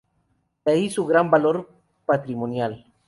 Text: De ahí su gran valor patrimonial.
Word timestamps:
De 0.65 0.71
ahí 0.71 0.89
su 0.89 1.05
gran 1.05 1.29
valor 1.29 1.69
patrimonial. 2.07 2.91